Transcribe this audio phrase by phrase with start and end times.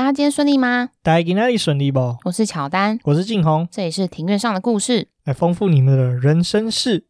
[0.00, 0.88] 大家今天顺利吗？
[1.02, 2.16] 大家今天顺利不？
[2.24, 7.04] 我是乔丹，我是静红，这里是庭院上的故事，来丰富你们的人生事。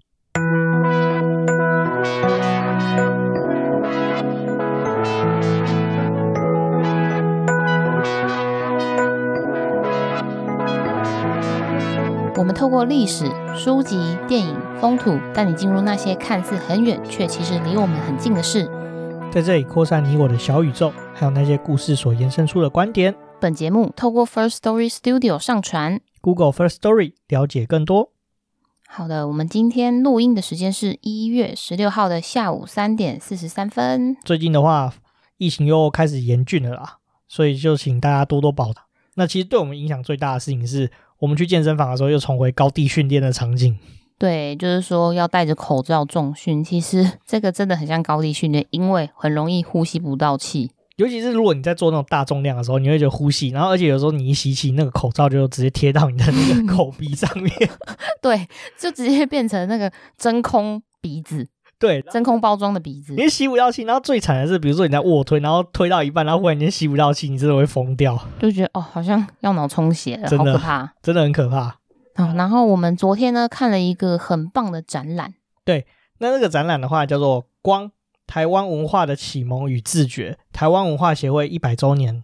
[12.37, 18.69] 我们透过历史、书籍、电影、风土，带你进入那些看似很远却其实离我们很近的事。
[19.31, 23.15] 在这里扩散你我的小宇宙，还有那些故事所延伸出的观点。
[23.39, 28.13] 本节目透过 First Story Studio 上传，Google First Story 了解更多。
[28.89, 34.17] 好的，我们今天录音的时间是一月十六号的下午三点四十三分。
[34.25, 34.95] 最近的话，
[35.37, 36.97] 疫情又开始严峻了啦，
[37.29, 38.77] 所以就请大家多多保重。
[39.17, 43.79] 那其实对我们影响最大的事情是，我们去健身房的时候又重回高地训练的场景。
[44.19, 50.71] 对，就是说要戴着口罩重训，其实这个真的很像高地训练，因为很容易呼吸不到气。
[51.01, 57.51] 尤其是如果你在做那种大重量的时候，你会觉得呼吸，然后而且有时候你一吸气，那个口罩就直接贴到你的那个口鼻上面，
[58.21, 58.47] 对，
[58.79, 61.49] 就直接变成那个真空鼻子，
[61.79, 63.85] 对，真空包装的鼻子，你吸不到气。
[63.85, 71.79] 然后最惨的是，比如说你在卧推，然后推到一半，然后忽然间吸不到气，你真的会疯掉，就觉得哦，好像要脑充血了，好可怕，真的很可怕。
[72.17, 75.33] 哦，然后我们昨天呢看了一个很棒的展览，
[75.65, 75.87] 对，
[76.19, 77.91] 那那个展览的话叫做《光
[78.31, 82.23] 台湾文化的启蒙与自觉》，台湾文化协会一百周年。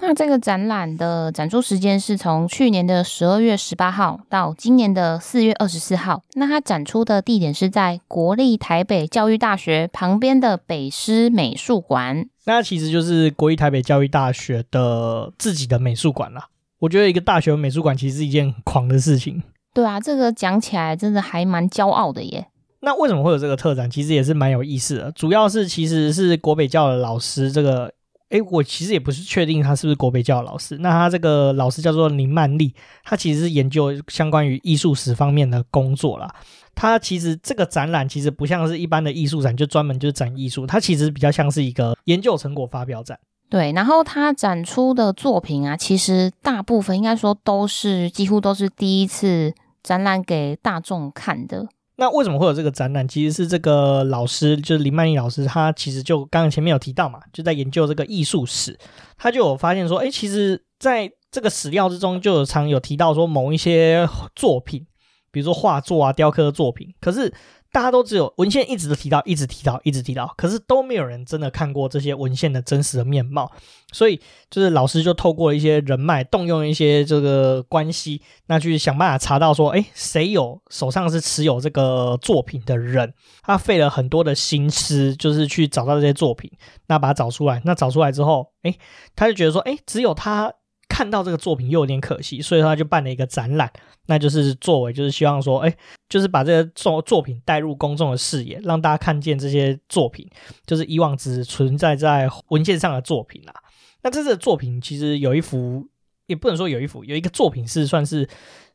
[0.00, 6.22] 那这个展览的展出时间是从去年的十二月十八号到今年的四月二十四号。
[6.34, 12.28] 那它展出的地点是在国立台北教育大学旁边的北师美术馆。
[12.44, 16.48] 那其实就是国立台北教育大学的自己的美术馆啦。
[16.80, 19.42] 我觉得一个大学美术馆其实是一件很狂的事情。
[19.72, 22.48] 对啊，这个讲起来真的还蛮骄傲的耶。
[22.84, 23.88] 那为什么会有这个特展？
[23.88, 25.12] 其实也是蛮有意思的。
[25.12, 27.92] 主要是其实是国北教的老师，这个
[28.30, 30.76] 诶，我其实也不是确定他是不是国北教的老师。
[30.78, 36.34] 那他这个老师叫做林曼丽，他其实是研究相关于艺术史方面的工作啦。
[36.74, 43.18] 他其实这个展览其实不像是一般的艺术展，就专门就是展艺术，它其实比较像是一个研究成果发表展。
[43.50, 51.68] 对，然后他展出的作品啊，其实大部分应该说都是几乎都是第一次展览给大众看的。
[51.96, 53.06] 那为什么会有这个展览？
[53.06, 58.78] 其实是这个老师，就是林曼丽老师，他其实就刚刚前面有提到嘛，就在研究这个艺术史，
[59.16, 64.86] 他就有发现说，哎，其实在这个史料之中，就有常有提到说某一些作品，
[65.30, 67.32] 比如说画作啊、雕刻作品，可是。
[67.72, 73.50] 大家都只有文献一直都提到，一直提到，一直提到，可是都没有人真的看过这些文献的真实的面貌。
[73.92, 83.14] 所以，就是老师就透过一些人脉，动用一些这个关系，那去想办法查到说，哎，谁有手上是持有这个作品的人？
[83.42, 86.50] 他费了很多的心思，就是去找到这些作品，
[86.88, 87.62] 那把它找出来。
[87.64, 88.74] 那找出来之后，哎，
[89.16, 90.52] 他就觉得说，哎，只有他。
[90.92, 93.72] 看到这个作品又有点可惜，所以他就办了一个展览，
[94.08, 95.74] 那就是作为就是希望说，哎，
[96.10, 100.28] 就是把这个作作品带入公众的视野，让大家看见这些作品，
[100.66, 103.54] 就是以往只存在在文献上的作品啦。
[104.02, 105.88] 那这次的作品其实有一幅，
[106.26, 108.28] 也不能说有一幅，有一个作品是算是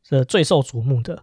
[0.09, 1.21] 呃最受瞩目的，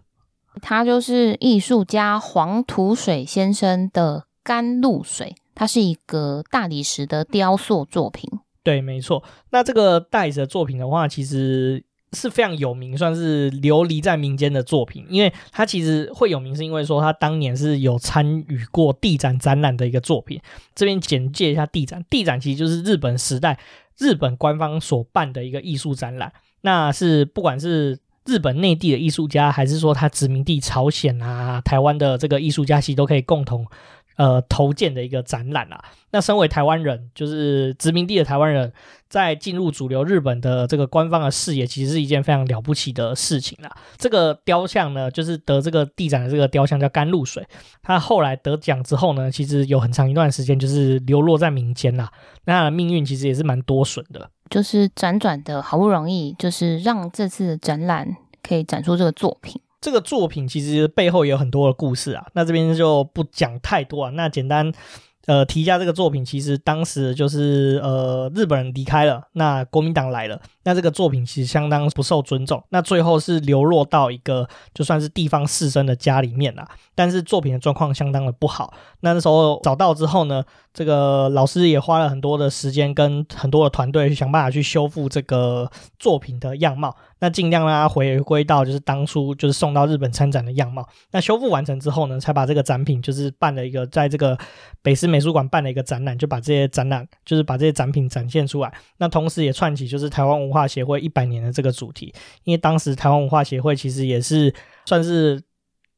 [0.61, 8.29] 他就是艺术家黄土水先生的《甘露水》，它是一个大理石的雕塑作品。
[8.65, 9.23] 对，没错。
[9.51, 15.05] 那这个戴子的作品的话，其实是非常有名，算是流离在民间的作品。
[15.07, 20.41] 因为他其实会有名，是因为说他当年是有参与过地展展览的一个作品。
[20.73, 23.59] 这边简介一下地展，地展其实就是日本时代
[23.99, 26.33] 日本官方所办的一个艺术展览。
[26.61, 33.63] 那是不管是日本内地的艺术家，还是说他殖民地朝鲜啊、台湾的这个艺术家，其实都可以共同。
[34.15, 35.83] 呃，投建的一个展览啊。
[36.11, 38.71] 那身为台湾人，就是殖民地的台湾人，
[39.09, 43.75] 在进入主流日本的这个官方的视野，其实是一件非常了不起的事情啊。
[43.97, 47.45] 这个雕像呢，就是得这个地展的这个雕像叫甘露水。
[47.81, 52.09] 他后来得奖之后呢，其实有很长一段时间就是流落在民间啦。
[52.45, 54.29] 那他的命运其实也是蛮多损的。
[54.49, 59.59] 就是辗转的好不容易，就是让这次展览可以展出这个作品。
[59.85, 64.71] 这个作品其实背后有很多的故事啊，那这边就不讲太多啊，那简单。
[65.27, 78.75] 呃，提一下这个作品，其实当时就是呃日本人离开了，那国民党来了，那这个作品其实相当不受尊重，那最后是流落到一个就算是地方士绅的家里面啦，但是作品的状况相当的不好。
[78.99, 90.87] 那那时候找到之后呢，这个老师也花了很多的时间跟很多的团队去想办法去修复这个作品的样貌，那尽量让它回归到就是当初就是送到日本参展的样貌。
[91.11, 94.37] 那修复完成之后呢，才把这个展品就是办了一个在这个
[94.83, 95.05] 北师。
[95.15, 98.73] 美术馆办了一个展览，就把这些展览就是把这些展品展现出来。
[98.97, 102.13] 那同时也串起就是台湾文化协会一百年的这个主题，
[102.43, 104.53] 因为当时台湾文化协会其实也是
[104.85, 105.41] 算是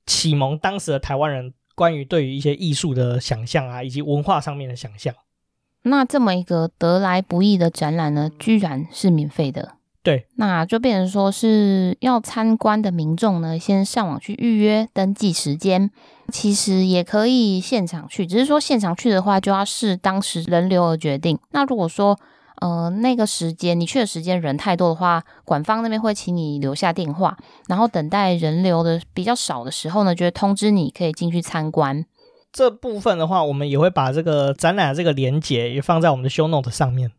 [0.05, 5.15] 启蒙当时的台湾人关于对于一些艺术的想象啊，以及文化上面的想象。
[5.81, 9.76] 那这么一个得来不易的展览呢，居然是免费的。
[10.07, 15.91] 对，那就变成说是要参观的民众呢，先上网去预约登记时间。
[16.31, 21.37] 其实也可以现场去，只是说现场去的话，就要视当时人流而决定。
[21.51, 22.17] 那如果说
[22.61, 27.35] 呃那个时间你去的时间人太多的话，馆方那边会请你留下电话，
[27.67, 32.05] 然后等待人流的比较少的时候呢，就会通知你可以进去参观。
[32.53, 37.11] 这部分的话，我们也会把这个展览的这个连接也放在我们的 show note 上面。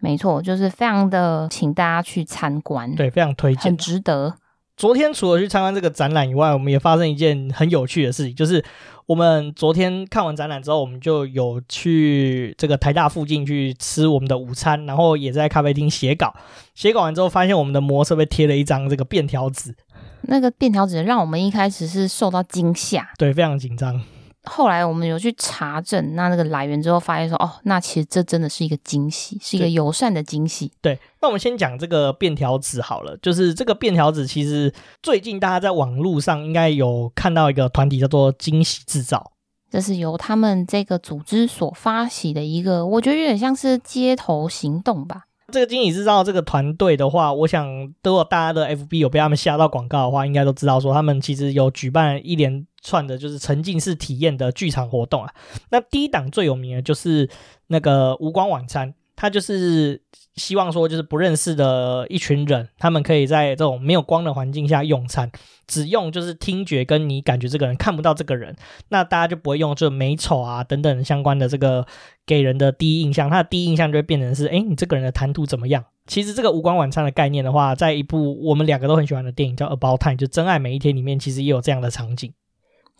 [0.00, 4.34] 没错，就是非常的，请大家去参观，对，非常推荐，很值得。
[4.76, 8.64] 昨天除了去参观这个展览以外，我们也发生一件很有趣的事情，就是
[9.06, 16.32] 我们昨天看完展览之后，我们就有去这个台大附近去吃我们的午餐，然后也在咖啡厅写稿。
[16.76, 19.74] 写稿完之后，发现我们的模特被贴了一张这个便条纸，
[20.22, 24.00] 那个便条纸让我们一开始是受到惊吓，对，非常紧张。
[24.48, 30.72] 后来我们有去查证那那个来源之后，发现说哦，那其实这真的是一个惊喜，是一个友善的惊喜。
[30.80, 34.72] 对，那我们先讲这个便条纸好了，就是这个便条纸，其实
[35.02, 39.32] 最近大家在网络上应该有看到一个团体叫做惊喜制造，
[39.70, 45.24] 这是由他们这个组织所发起的一个，我觉得有点像是街头行动吧。
[45.50, 47.66] 这个惊喜制造这个团队的话，我想
[48.02, 55.32] 如果大家的 FB 有被他们下到广告的话，应该都知道说他们其实有举办一连串的就是沉浸式体验的剧场活动啊。
[55.70, 57.28] 那第一档最有名的就是
[57.68, 58.94] 那个无光晚餐。
[59.20, 60.00] 他就是
[60.36, 65.28] 希望说，就是不认识的一群人，他们可以在这种没有光的环境下用餐，
[65.66, 68.54] 只用就是听觉跟你感觉这个人看不到这个人，
[68.90, 71.84] 那大家就不会用这美丑啊等等相关的这个
[72.24, 75.84] 给人的第一印象，他的第一印象就会变成是，哎，你这个人的谈吐怎么样？
[76.06, 82.32] 其实这个无光晚餐的概念的话，在一部我们两个都很喜欢的电影叫《About Time》，就《真爱每一天》里面，其实也有这样的场景。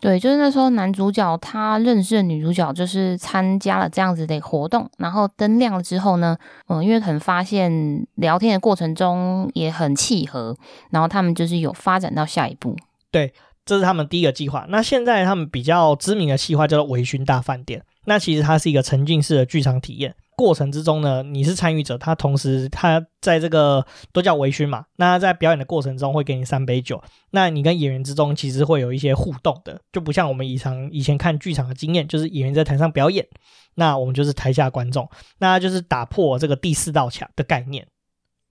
[0.01, 6.37] 对，就是那时候男主角他认识的女主角，就是参加了这样子的活动，然后灯亮了之后呢，
[6.69, 10.55] 嗯，因为可能发现聊天的过程中也很契合，
[10.91, 12.75] 然后他们就是有发展到下一步。
[13.11, 13.33] 对，
[13.65, 14.65] 这是他们第一个计划。
[14.69, 20.15] 那现在他们比较知名的计划叫做“微醺大饭店”，那其实它是一个沉浸式的剧场体验。
[20.39, 33.27] 过程之中呢，你是参与者，他同时他在这个都叫微醺嘛，那在表演的过程中会给你三杯酒，那你跟演员之中其实会有一些互动的，就不像我们以常以前看剧场的经验，就是演员在台上表演，
[33.75, 35.09] 那我们就是台下观众，
[35.39, 37.85] 那就是打破这个第四道墙的概念。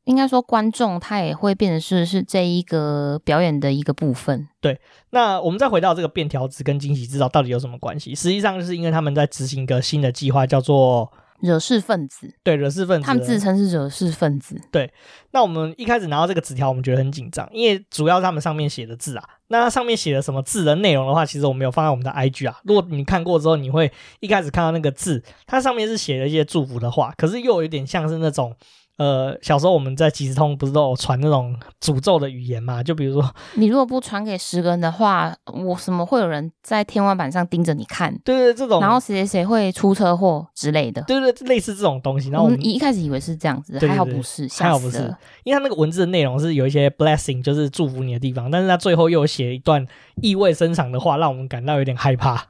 [0.05, 4.46] 应该说观众他也会变成是是这一个表演的一个部分。
[4.61, 8.14] 对，那我们再回到这个便条纸跟惊喜制造到底有什么关系？
[8.14, 11.11] 实际上就是因为他们在执行一个新的计划，叫做。
[11.40, 14.61] 惹事分子，对，惹事分子，他们自称是惹事分子。
[14.70, 14.93] 对，
[15.31, 19.25] 那我们一开始拿到这个纸条，我们觉得很紧张，因为主要是他们上面写的字啊。
[19.49, 22.61] 那它上面写的什么字的内容的话，其实我们有放在我们的 IG 啊。
[22.64, 23.90] 如果你看过之后，你会
[24.20, 28.55] 一开始看到那个字，它上面是写了一些祝福的话，可是又有点像是那种。
[28.98, 32.82] 呃，小时候我们在即时通不是都有传那种诅咒的语言嘛？
[32.82, 38.12] 就比如说， 你如果不传给十个人的话，我什么会有人在天花板上盯着你看？
[38.24, 41.00] 对对，这种，然后谁谁谁会出车祸之类的？
[41.02, 42.28] 对对，类似这种东西。
[42.30, 44.98] 然后我们一开始以为是这样子，还好不是，还好不是，
[45.44, 49.86] 因为他那个文字的内容是有一些 blessing，就是祝福你的地方，但是他最后又写一段
[50.20, 52.44] 意味深长的话，让我们感到有点害怕。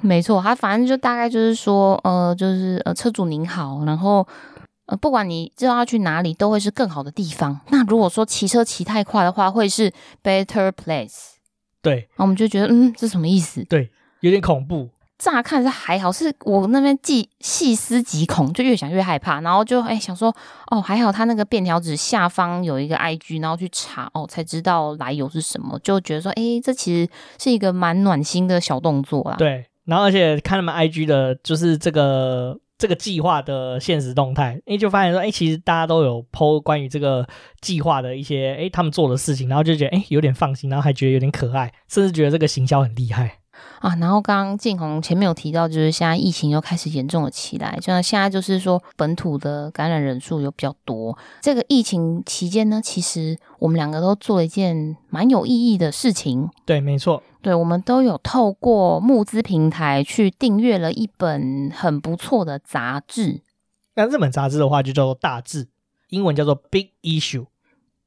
[0.00, 4.26] 没错，他反正就大概就是说，呃，就是呃，车主您好，然后。
[4.92, 7.58] 呃，不管你知道要去哪里，都会是更好的地方。
[7.70, 9.90] 那如果说骑车骑太快的话，会是
[10.22, 11.30] better place。
[11.80, 13.64] 对，那我们就觉得，嗯，这什么意思？
[13.64, 14.90] 对，有点恐怖。
[15.16, 19.40] 乍看是还好，是我那边既细思极恐，就越想越害怕。
[19.40, 20.34] 然后就哎想说，
[20.70, 29.36] 哦，还好他那个便条纸下方有一个 IG，然后去查哦，才知道来由是什么，就觉得说，哎，这其实是一个蛮暖心的小动作啦。
[29.38, 32.58] 对，然后而且看他们 IG 的，就是这个。
[32.82, 37.24] 这个计划的现实动态，诶，就发现说，哎，其实大家都有 po 关于这个
[37.60, 43.38] 计划的一些，诶，他们做的事情，然后就觉得，诶，有点放心，然后还觉得有点可爱，甚至觉得这个行销很厉害。
[43.78, 51.16] 啊，然后刚刚建红前面有提到，就是现在疫情又开始严重了起来，就像现在就是说本土的感染人数又比较多。
[51.40, 56.48] 这个疫情期间呢，其实我们两个都做了一件蛮有意义的事情。
[56.66, 63.42] 对，没错，对，我们都有透过募资平台去订阅了一本很不错的杂志。
[63.94, 65.64] 那这本杂志的话就叫做《大志》，
[66.10, 67.46] 英文叫做 Big Issue。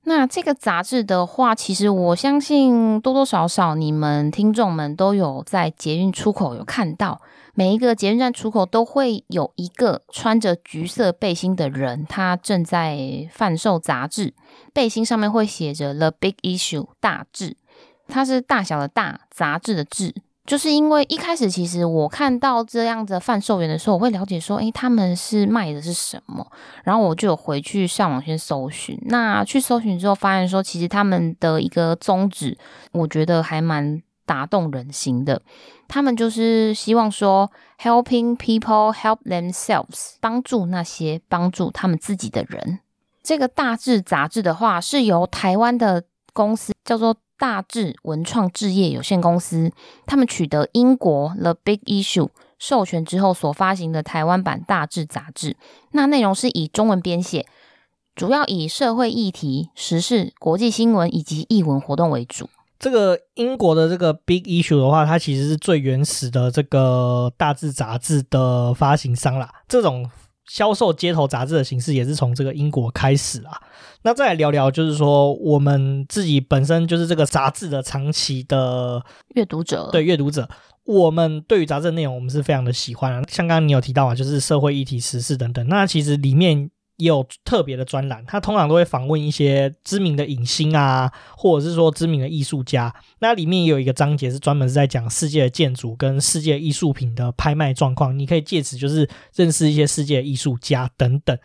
[0.08, 7.22] 那这个杂志的话，其实我相信多多少少你们听众们都有在捷运出口有看到，
[7.56, 14.36] 每一个捷运站出口都会有一个穿着橘色背心的人，他正在贩售杂志，
[14.72, 17.58] 背心上面会写着 The Big Issue 大志，
[18.08, 20.14] 它是大小的大，杂志的志。
[20.46, 26.46] 就是因为一开始，其实我看到这样的贩售员的时候，我会了解说，诶，他们是卖的是什么？
[26.84, 28.96] 然后我就有回去上网先搜寻。
[29.08, 32.56] 那去搜寻之后，发现说，其实他们的一个宗旨，
[32.92, 35.42] 我觉得还蛮打动人心的。
[35.88, 42.82] 他们就是希望说，helping people help themselves，帮助那些帮助他们自己的人。
[43.24, 47.18] 这个大志杂志的话，是由台湾的公司叫做。
[47.38, 49.70] 大智文创置业有限公司，
[50.06, 55.58] 他们取得英国 The Big Issue 授权之后所发行的台湾版大智杂志。
[55.92, 57.46] 那内容是以中文编写，
[58.15, 62.50] 主要以社会议题、时事、国际新闻以及译文活动为主。
[62.80, 69.54] 这个英国的这个 Big Issue 的话，它其实是最原始的这个大智杂志的发行商啦。
[69.68, 70.10] 这种
[70.48, 73.62] 销售街头杂志的形式也是从这个英国开始啊。
[74.04, 79.04] 那再来聊聊，就是说我们自己本身就是这个杂志的长期的
[79.36, 80.48] 阅读者，对阅读者，
[80.84, 83.24] 我们对于杂志的内容，我们是非常的喜欢啊。
[83.28, 85.68] 像刚刚你有提到啊，就是社会议题、时事等等。
[85.68, 92.94] 那其实里面也有特别的专栏，他通常都会访问一些知名的影星啊，或者是说知名的艺术家。
[93.20, 101.38] 那里面也有一个章节是专门是在讲世界的建筑跟世界艺术品的拍卖状况，你可以借此就是认识一些世界艺术家等等。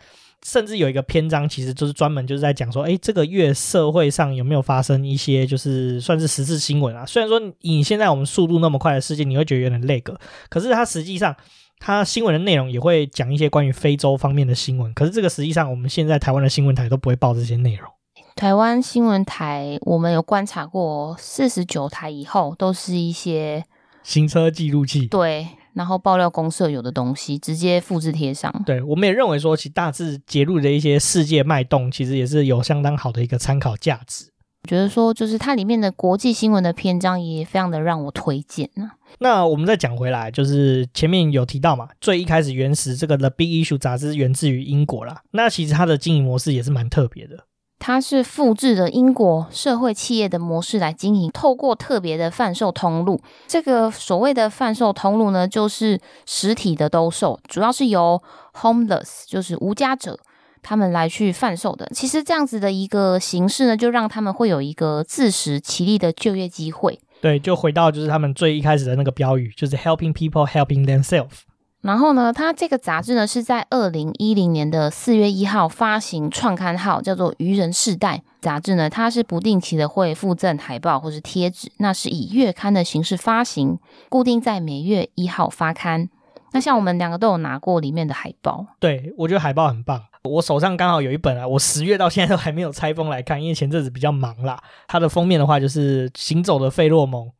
[0.43, 7.05] 甚至有一个篇章，其实就是专门就是在讲说，诶，这个月社会上有没有发生一些就是算是时事新闻啊？
[7.05, 11.35] 虽然说以现在我们速度那么快的世界，你会觉得有点累个，可是它实际上
[11.83, 14.93] 它新闻的内容也会讲一些关于非洲方面的新闻。
[14.93, 17.89] 可是这个实际上我们现在台湾的新闻台都不会报这些内容。
[18.35, 23.65] 台湾新闻台我们有观察过，四十九台以后都是一些
[24.03, 25.07] 行车记录器。
[25.07, 25.47] 对。
[25.73, 28.53] 然后爆料公社有的东西直接复制贴上。
[28.65, 34.30] 对，我们也认为说，其大致揭露的一些世界脉动，其实也是有相当好的一个参考价值。
[34.63, 38.91] 我觉得说，就是它里面的国际新闻的篇章也非常的让我推荐呢。
[39.19, 45.21] 那我们再讲回来，就是前面有提到嘛，最一开始原始这个 The Big Issue 杂志源自于英国啦。
[45.31, 47.45] 那其实它的经营模式也是蛮特别的。
[47.79, 53.19] 它是复制的英国社会企业的模式来经营，透过特别的贩售通路。
[53.47, 58.21] 这个所谓的贩售通路呢，就是实体的兜售，主要是由
[58.53, 60.19] homeless，就是无家者，
[60.61, 61.89] 他们来去贩售的。
[61.93, 66.99] 其实这样子的一个形式呢，就让他们会有一个自食其力的就业机会。
[67.21, 71.41] 对，就回到就是他们最一开始的那个标语，就是 helping people helping themselves。
[71.81, 86.09] 然后呢，它这个杂志呢是在二零一零年的四月一号发行创刊号，叫做《愚人世代》杂志呢，它是不定期的会附赠海报或是贴纸，那是以月刊的形式发行，固定在每月一号发刊。
[86.53, 90.03] 那像我们两个都有拿过里面的海报，对，我觉得海报很棒。
[90.23, 94.61] 我手上刚好有一本啊，我十月到现在都还没有拆封来看，因为前阵子比较忙啦。
[94.87, 97.31] 它的封面的话就是行走的费洛蒙，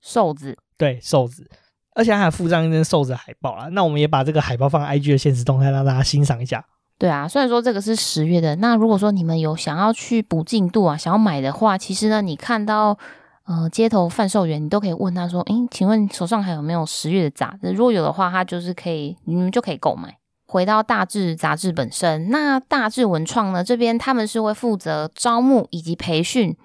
[0.00, 1.48] 瘦子，对，瘦子。
[1.92, 6.64] 而且还附上一张瘦子海报啦，那我们也把这个海报放在 IG 的现实动态，让大家欣赏一下。
[6.96, 12.96] 对啊，虽然说这个是十月的，那如果说你们有想要去补进度啊，想要买的话，其实呢，你看到
[13.44, 17.72] 呃街头贩售员，你都可以问他说：“诶，请问手上还有没有十月的杂志？
[17.72, 20.16] 如果有的话，他就是可以，你们就可以购买。”
[20.50, 26.56] 回到大志杂志本身，那大志文创呢，这边他们是会负责招募以及培训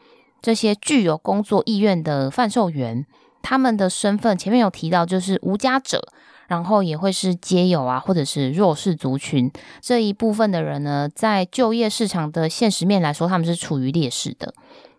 [0.41, 3.05] 这些具有工作意愿的贩售员。
[3.43, 6.01] 他们的身份前面有提到，就是无家者，
[6.47, 9.51] 然后也会是街友啊，或者是弱势族群
[9.81, 14.51] 这一部分的人呢，在就业市场的现实面来说，他们是处于劣势的。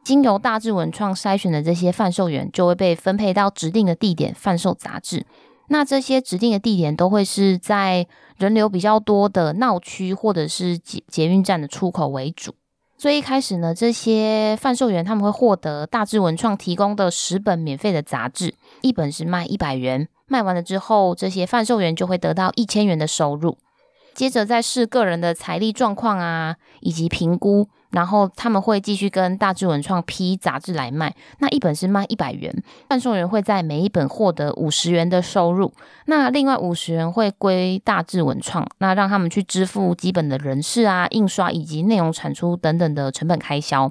[0.05, 5.27] 经由大志文创筛选的这些贩售员，就会被分配到指定的地点贩售杂志。
[5.69, 8.07] 那这些指定的地点都会是在
[8.39, 12.55] 人流比较多的闹区，或者是捷捷运站的出口为主。
[12.97, 23.59] 最一开始呢，这些贩售员他们会获得大致文创提供的十本免费的杂志，一本是卖一百元，卖完了之后，这些贩售员就会得到一千元的收入。
[24.15, 27.69] 接着再视个人的财力状况啊，以及评估。
[27.97, 32.55] 然后他们会继续跟大志文创批杂志来卖，那一本是卖一百元，
[32.91, 35.73] 贩售员会在每一本获得五十元的收入，
[36.05, 43.91] 那另外五十元会归大志文创，那让他们去支付基本的人事啊、印刷以及内容产出等等的成本开销。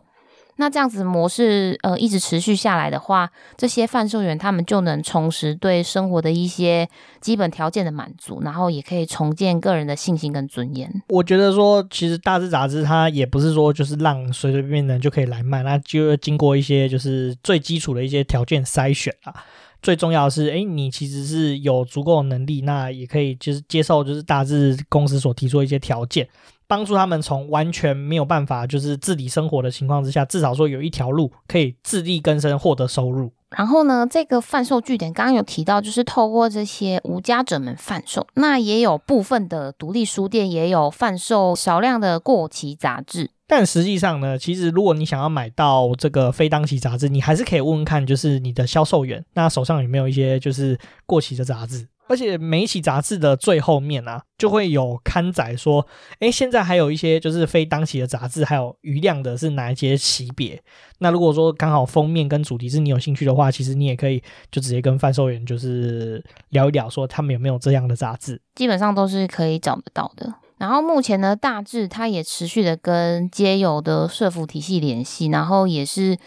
[0.58, 6.88] 那这样子模式呃一直持续下来的话，这些贩售员他们就能重拾对生活的一些
[7.20, 10.90] 基本条件的满足，然后也可以重建个人的信心跟尊严。
[11.10, 19.34] 我觉得说，其实大志杂志它也不是说就是让随随便便的人就可以来卖，那就要经过一些就是最基础的一些条件筛选啦。
[19.82, 26.28] 最重要的是，哎，你其实是有足够能力，那也可以就是接受就是大志公司所提出的一些条件，
[26.68, 33.32] 帮助他们从完全没有办法就是自理生活的情况之下，至少说有一条路可以自力更生，获得收入。
[33.56, 43.30] 然后呢，这个贩售据点刚刚有提到，就是透过这些无家者们贩售，那也有部分的独立书店也有贩售少量的过期杂志。
[43.48, 51.88] 但实际上呢，其实如果你想要买到这个非当期杂志，你还是可以问问看，就是你的销售员，那手上有没有一些就是过期的杂志。
[52.08, 55.86] 而且每一期杂志的最后面啊，就会有刊载说，
[56.20, 60.62] 诶，现在还有一些就是非当期的杂志，还有余量的是哪一些级别。
[61.00, 64.22] 那如果说刚好封面跟主题是你有兴趣的话，其实你也可以
[64.52, 70.34] 就直接跟贩售员就是聊一聊，说他们有没有这样的杂志，基本上都是可以找得到的。
[70.58, 76.18] 然后目前呢，大致它也持续的跟街友的社服体系联系，然后也是。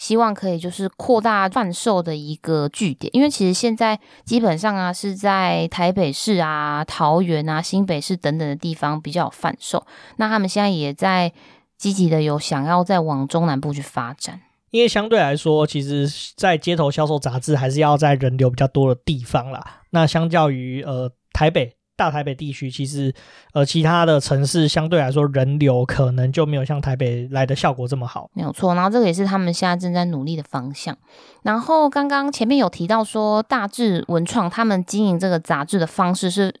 [0.00, 9.86] 希望可以就是扩大贩售的一个据点，因为其实现在基本上啊是在台北市啊、桃园啊、新北市等等的地方比较有贩售。
[10.16, 11.30] 那他们现在也在
[11.76, 14.40] 积极的有想要再往中南部去发展，
[14.70, 19.82] 因为相对来说，其实，在街头销售杂志还是要在人流比较多的地方啦。
[19.90, 21.76] 那相较于呃台北。
[22.00, 23.12] 大台北地区其实，
[23.52, 28.30] 呃，其他的城市相对来说人流可能就没有像台北来的效果这么好。
[28.32, 30.96] 没有错，然后这个也是他们现在正在努力的方向。
[31.42, 36.54] 然后刚刚前面有提到说，大致文创他们经营这个杂志的方式是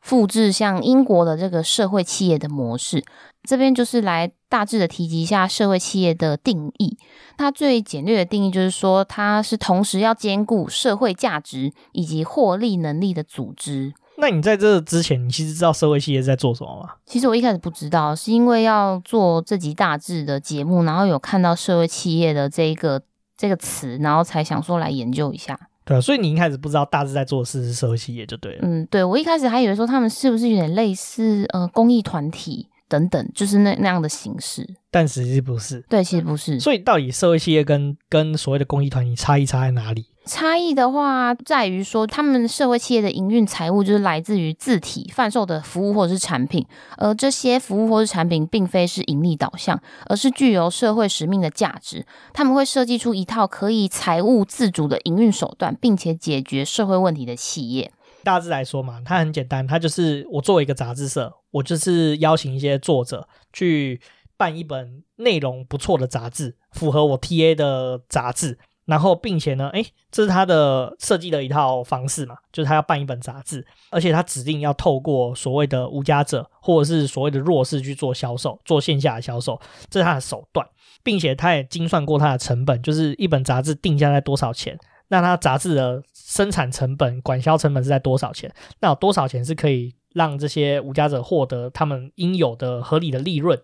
[0.00, 3.04] 复制像英国的这个社会企业的模式。
[3.42, 6.96] 这边就是来大致的提及一下社会企业的定义。
[7.36, 13.92] 它最简略的定义就是说，它是同时要兼顾社会价值以及获利能力的组织。
[14.20, 16.90] 那你在这之前，你其实知道社会企业在做什么吗？
[17.06, 23.00] 其实我一开始不知道，是因为要做这集大致的节目，然后有看到社会企业的这一个
[23.36, 25.58] 这个词，然后才想说来研究一下。
[25.84, 28.58] 对啊，所以你一开始不知道大致在做的事是社会企业就对了。
[28.62, 34.68] 嗯，对，我一开始还以为说他们是不是有点类似呃公益团体等等，就是那那样的形式。
[34.90, 35.80] 但实际不是。
[35.88, 36.58] 对，其实不是。
[36.58, 40.06] 所以到底社会企业跟跟所谓的公益团体差异差在哪里？
[40.28, 46.64] 差异的话，在于说，他们社会企业的营运财务就是来自于自体贩售的服务或者是产品，
[46.98, 52.06] 而这些服务或是产品并非是盈利导向，而是具有社会使命的价值。
[52.34, 57.90] 他们会设计出一套可以财务自主的营运手段，并且解决社会问题的企业。
[58.22, 64.00] 大致来说嘛，它很简单，它就是我作为一个杂志社，我就是邀请一些作者去
[64.36, 68.58] 办一本内容不错的杂志，符合我 TA 的杂志。
[68.88, 80.66] 然后，并且呢，诶，这是他的设计的一套方式嘛，就是他要办一本杂志，而且他指定要透过所谓的无家者或者是所谓的弱势去做销售，做线下的销售，这是他的手段，
[81.02, 93.60] 并且他也精算过他的成本，就是一本杂志定价在多少钱，那他杂志的生产成本、管销成本是在多少钱，那有多少钱是可以让这些无家者获得他们应有的合理的利润，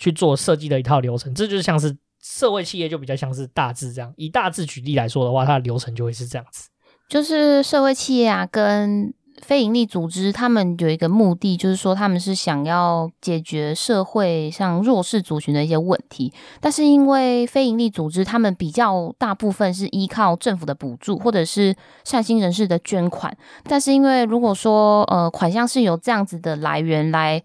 [0.00, 1.96] 去做设计的一套流程，这就是像是。
[2.24, 6.70] 社会企业就比较像是大致这样，以大致举例来说的话，它的流程就会是这样子。
[7.06, 16.32] 就是社会企业啊，跟非营利组织，他们有一个目的，就是说他们是想要解决社会上弱势族群的一些问题。
[16.62, 23.36] 但是因为非营利组织，他们比较大部分是依靠政府的补助或者是善心人士的捐款。
[23.64, 27.42] 但是因为如果说呃款项是有这样子的来源来。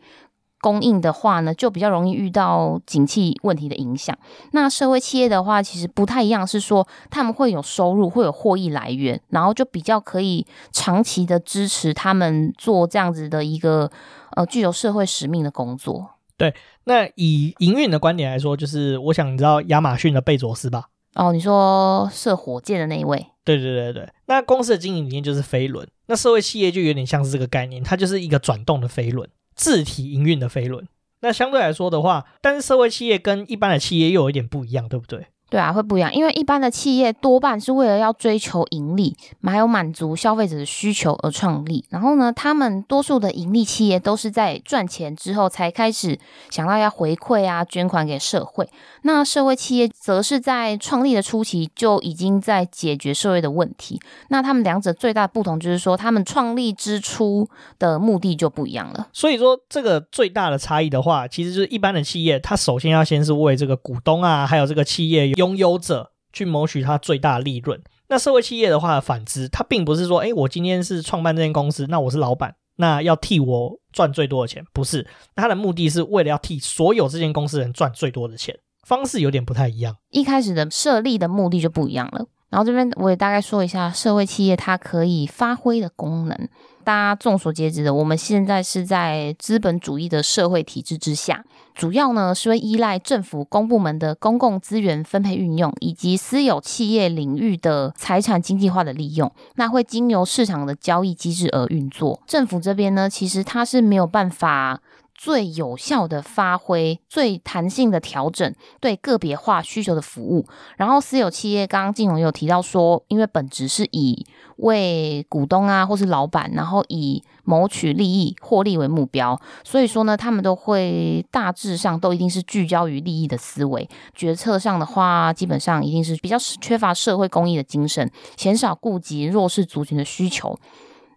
[0.62, 4.18] 供应的话呢，就比较容易遇到景气问题的影响。
[4.52, 13.90] 那社会企业的话，其实不太一样，是说他们会有收入，会有获益来源，然后就比较可以长期的支持他们做这样子的一个
[14.36, 16.12] 呃具有社会使命的工作。
[16.38, 16.54] 对，
[16.86, 20.86] 那以营运的观点来说，就是我想你知道亚马逊的贝佐斯吧？
[21.16, 23.28] 哦，你说射火箭的那一位？
[23.44, 29.28] 对对对对，那公司的经营理念就是飞轮，那社会企业就有点像是这个概念，它就是一个转动的飞轮。
[29.60, 30.88] 自体营运的飞轮，
[31.20, 35.28] 那相对来说的话，但是社会企业跟一般的企业又有一点不一样，对不对？
[35.50, 41.84] 对啊，会不一样，因为一般的企业多半是为了要追求盈利，还有满足消费者的需求而创立。
[41.90, 46.20] 然后呢，他们多数的盈利企业都是在赚钱之后才开始
[46.52, 48.70] 想到要回馈啊、捐款给社会。
[49.02, 54.00] 那社会企业则是在创立的初期就已经在解决社会的问题。
[54.28, 59.08] 那他们两者最大的不同就是说，他们创立之初的目的就不一样了。
[59.12, 65.32] 所以说，这个最大的差异的话，其实就是一般的企业，它首先要先是为这个股东啊，还有这个企业。
[65.40, 67.82] 拥有者去谋取他最大的利润。
[68.10, 75.08] 那社会企业的话，反之，他并不是说，哎，我今天是创办这间公司，那我是老板，那要替我赚最多的钱，不是。
[75.36, 78.54] 他的目的是为了要替所有这间公司人赚最多的钱，
[78.86, 79.96] 方式有点不太一样。
[80.10, 82.26] 一开始的设立的目的就不一样了。
[82.50, 86.50] 然后这边我也大概说一下社会企业它可以发挥的功能。
[86.90, 102.20] 大家众所皆知的，我们现在是在资本主义的社会体制之下，主要呢是会依赖政府公部门的公共资源分配运用，以及私有企业领域的财产经济化的利用，那会经由市场的交易机制而运作。
[102.26, 104.82] 政府这边呢，其实它是没有办法。
[105.20, 110.48] 最有效的发挥，最弹性的调整，对个别化需求的服务。
[110.78, 123.90] 然后私有企业，刚刚晋弘有提到说，因为本质是以为股东啊，或是老板，然后以谋取利益、获利为目标，所以说呢，他们都会大致上都一定是聚焦于利益的思维。
[124.16, 130.58] 决策上的话，基本上一定是比较缺乏社会公益的精神，鲜少顾及弱势族群的需求。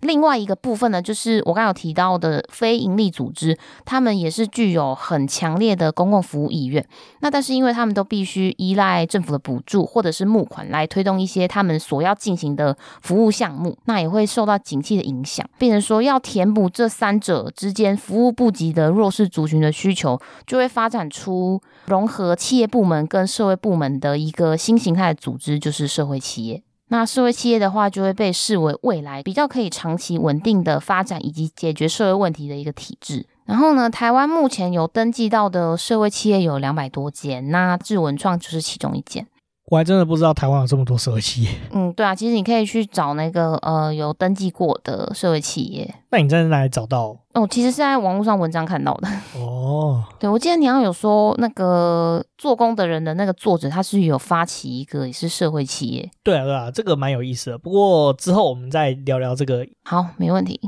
[0.03, 6.85] 另外一个部分呢，就是我刚有提到的非营利组织，他们也是具有很强烈的公共服务意愿。
[7.21, 15.49] 那但是因为他们都必须依赖政府的补助或者是募款来推动一些他们所要进行的服务项目，那也会受到景气的影响。
[15.57, 26.63] 变成说要填补这三者之间服务不及的弱势族群的需求，就会发展出融合企业部门跟社会部门的一个新形态的组织，就是社会企业。
[26.93, 33.25] 那社会企业的话，就会被视为未来比较可以长期稳定的发展以及解决社会问题的一个体制。
[33.47, 39.27] 然后呢，台湾目前有登记到的社会企业有两百多间，那智文创就是其中一间。
[39.73, 41.51] 我还真的不知道台湾有这么多社会企业。
[41.71, 45.95] 嗯，对啊，其实你可以去找那个呃有登记过的社会企业。
[46.11, 47.17] 那你在哪里找到？
[47.33, 49.09] 哦，其实是在网络上文章看到的。
[49.41, 56.11] 哦，对，我记得你好像有说那个做工的人的那个作者，他是有发起一个也是社会企业。
[56.23, 57.57] 对啊，对啊，这个蛮有意思的。
[57.57, 59.67] 不过之后我们再聊聊这个。
[59.85, 60.61] 好，没问题。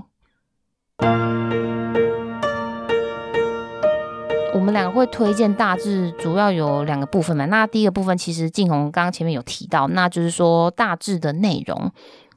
[4.55, 7.45] 我们两个会推荐大致主要有两个部分嘛。
[7.47, 11.91] 那第一个部分其实静红刚刚前面有提到，那就是说大致的内容，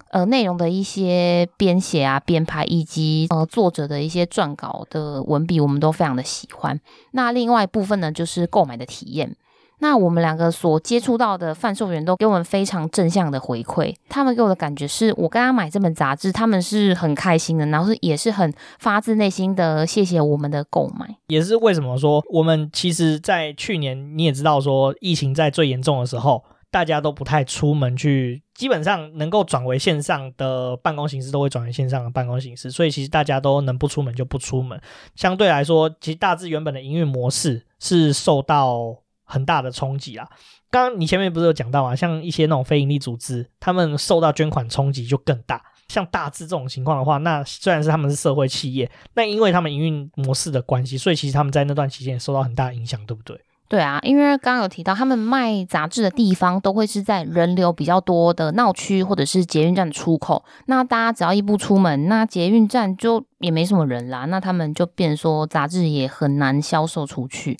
[0.10, 6.80] 呃，内容的一些编写啊、编排以及呃作者的一些撰稿的文笔，我们都非常的喜欢。
[7.12, 9.36] 那另外一部分呢，就是购买的体验。
[9.80, 21.18] 那我们两个所接触到的贩售员都给我们非常正向的回馈，他们给我的感觉是我跟他买这本杂志，他们是很开心的，然后是也是很发自内心的谢谢我们的购买。
[21.28, 34.82] 也是为什么说我们其实，在去年你也知道说疫情在最严重的时候，大家都不太出门去，基本上能够转为线上的办公形式都会转为线上的办公形式，所以其实大家都能不出门就不出门。
[35.16, 38.98] 相对来说，其实大致原本的营运模式是受到。
[39.28, 40.28] 很大的冲击啊！
[40.72, 45.62] 刚刚你前面不是有讲到啊，像一些那种非营利组织，他们受到捐款冲击就更大。
[45.88, 53.40] 像大致这种情况的话，那虽然是他们是社会企业，那因为他们营运模式的关系，所以其实他们在那段期间也受到很大影响，对不对？
[53.70, 60.44] 对啊，因为刚刚有提到，他们卖杂志的地方都会是在人流比较多的闹区或者是捷运站的出口。
[60.68, 67.58] 那大家只要一不出门，那捷运站就也没什么人啦，那他们就变说杂志也很难销售出去。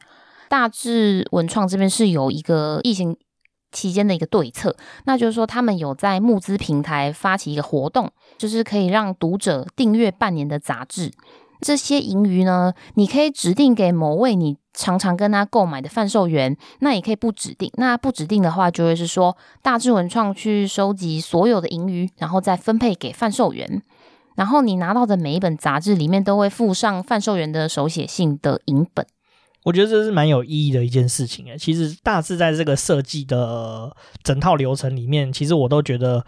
[0.50, 3.18] 大致文创这边是有一个疫情
[3.72, 11.12] 期间的一个对策，那就是说他们有在募资平台发起一个活动，就是可以让读者订阅半年的杂志。
[11.60, 17.72] 这些盈余呢，你可以指定给某位你常常跟他购买的贩售员，那也可以不指定。
[17.78, 23.82] 那不指定的话，就会是说大致文创去收集所有的盈余，然后再分配给贩售员。
[24.36, 29.04] 然后你拿到的每一本杂志里面都会附上贩售员的手写信的影本。
[29.68, 31.58] 我觉得这是蛮有意义的一件事情诶。
[31.58, 36.26] 其实大致在这个设计的整套流程里面，其实我都觉得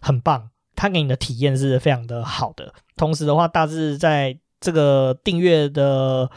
[0.00, 2.72] 很棒，它给你的体验是非常的好的。
[2.96, 6.30] 同时的话，大致在这个订阅的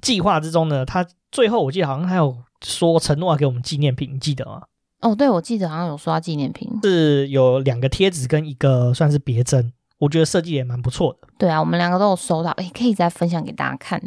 [0.00, 4.62] 计划之中呢，它最后我记得好像还有说承诺要给我们纪念品，你记得吗？
[5.00, 11.26] 哦，对，我记得好像有刷纪念品，是有两个贴纸跟一个算是别针，我觉得设计也蛮不错的。
[11.36, 14.00] 对啊，我们两个都有收到，诶，可以再分享给大家看。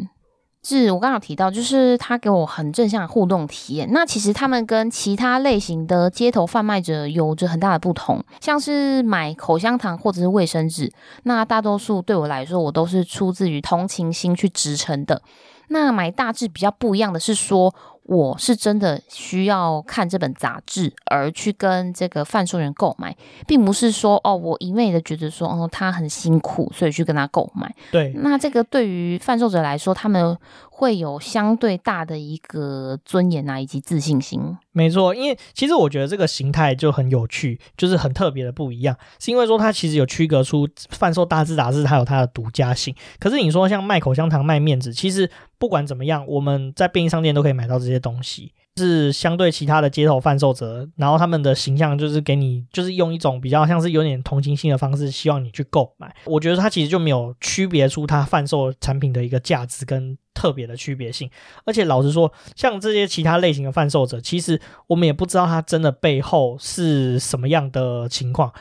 [0.64, 3.88] 是我刚刚提到，就是他给我很正向的互动体验。
[3.92, 10.92] 那其实他们跟其他类型的街头贩卖者有着很大的不同，像是买口香糖或者是卫生纸，
[11.24, 15.22] 那大多数对我来说，我都是出自于同情心去支撑的。
[15.68, 27.74] 那买大致比较不一样的是说，我是真的需要看这本杂志而去跟这个贩售员购买，并不是说哦，我一味的觉得说哦，他很辛苦，所以去跟他购买。
[27.90, 30.36] 对，那这个对于贩售者来说，他们
[30.70, 34.56] 会有相对大的一个尊严啊，以及自信心。
[34.72, 42.94] 没错，因为其实我觉得这个形态就很有趣，就是很特别的不一样，是因为说它其实有区隔出贩售大志杂志，它有它的独家性。
[43.20, 45.30] 可是你说像卖口香糖、卖面子，其实
[45.62, 48.52] 不管怎么样，我们在便利商店都可以买到这些东西。
[48.78, 56.12] 是相对其他的街头贩售者，然后他们的形象就是给你，就是用一种比较像是有点同情心的方式，希望你去购买。
[56.24, 61.30] 我觉得他其实就没有区别出他贩售产品的一个价值跟特别的区别性。
[61.64, 68.52] 而且老实说，像这些其他类型的贩售者，其实我们也不知道他真的背后是什么样的情况。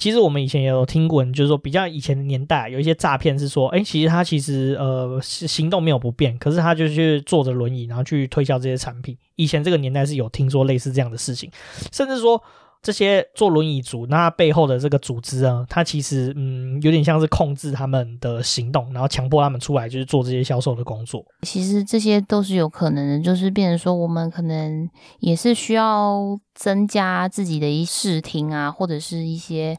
[0.00, 9.16] 其实我们以前也有听过，就是说比较以前的年代，有一些诈骗是说，哎，其实他其实呃行动没有不便，可是他就去坐着轮椅，然后去推销这些产品。
[9.36, 11.50] 以前这个年代是有听说类似这样的事情，
[11.92, 12.42] 甚至说。
[12.82, 21.24] 这些坐轮椅族，那背后的这个组织啊，它其实嗯，有点像是控制他们的行动，然后强迫他们出来就是做这些销售的工作。
[21.42, 24.88] 其实这些都是有可能的，就是变成说我们可能
[25.18, 29.78] 也是需要增加自己的一视听啊，或者是一些。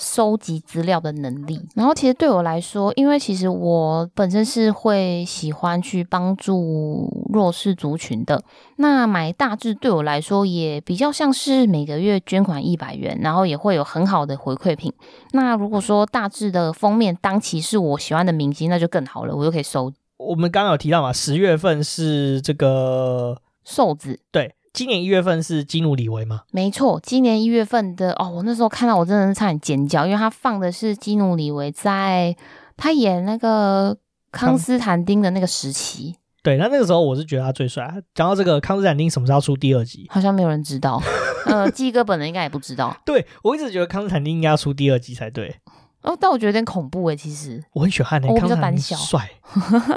[0.00, 8.42] 收集资料的能力，然后其实对我来说，因为其实我本身是会喜欢去帮助弱势族群的。
[8.76, 14.90] 那买大志对我来说也比较像是每个月捐款一百元，然后也会有很好的回馈品。
[15.32, 19.92] 那如果说大志的封面当期是我喜欢的明星，那就更好了，我就可以收。
[20.16, 24.54] 我们刚刚有提到嘛，十月份是这个瘦子，对。
[24.72, 26.42] 今年一月份是基努里维吗？
[26.52, 32.34] 没错，今年一月份的哦，我那时候看到我真的是差点尖叫，因为他放的是基努里维在
[32.76, 33.96] 他演那个
[34.30, 36.16] 康斯坦丁的那个时期。
[36.42, 37.92] 对，那那个时候我是觉得他最帅。
[38.14, 40.06] 讲到这个康斯坦丁什么时候出第二集？
[40.08, 41.02] 好像没有人知道。
[41.46, 42.96] 呃，基哥本人应该也不知道。
[43.04, 45.56] 对，我一直觉得康斯坦丁应该要出第二集才对。
[46.02, 49.28] 哦，但我觉得有点恐怖哎，其实我很喜欢那、欸、我比较胆小，帅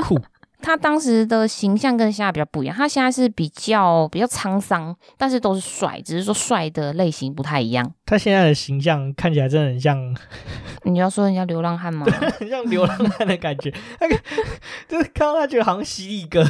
[0.01, 0.19] 酷。
[0.63, 7.93] 他当时的形象跟现在比较不一样，他现在是比较比较沧桑，但是都是帅，只是说帅的类型不太一样。
[8.05, 10.15] 他现在的形象看起来真的很像，
[10.83, 12.05] 你要说人家流浪汉吗？
[12.39, 14.17] 很像流浪汉的感觉，那个
[14.87, 16.43] 就是看到他觉得好像犀利哥。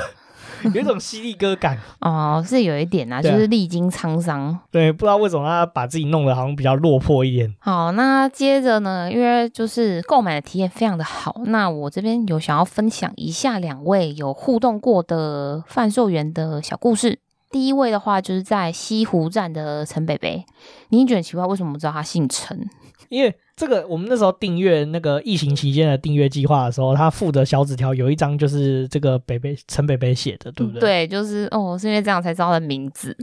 [0.74, 4.58] 有一种犀利哥感 哦，是有一点啊，就是历经沧桑。
[4.72, 7.54] 对，不知道为什么他把自己弄得好像比较落魄一点。
[7.60, 17.20] 好，那接着呢，因为就是购买的体验非常的好，那我这边有想要分享一下两位有互动过的贩售员的小故事。
[17.52, 20.44] 第一位的话，就是在西湖站的陈北北，
[20.90, 22.68] 你觉得很奇怪，为什么我知道他姓陈？
[23.10, 30.80] 因为这个，我们那时候订阅那个疫情期间的订阅计划的时候，他附的小纸条有一张就是这个北北陈北北写的，对不对？
[30.80, 33.16] 对，就是哦，是因为这样才知道他的名字。